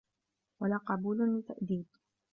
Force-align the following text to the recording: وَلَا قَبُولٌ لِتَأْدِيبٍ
وَلَا 0.61 0.77
قَبُولٌ 0.77 1.21
لِتَأْدِيبٍ 1.39 1.85